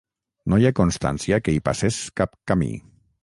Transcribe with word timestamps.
No 0.53 0.57
hi 0.61 0.63
ha 0.69 0.71
constància 0.79 1.39
que 1.47 1.55
hi 1.57 1.61
passés 1.69 2.01
cap 2.21 2.35
camí. 2.53 2.73